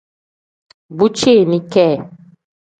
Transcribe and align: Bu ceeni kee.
Bu 0.97 1.05
ceeni 1.17 1.59
kee. 1.73 1.95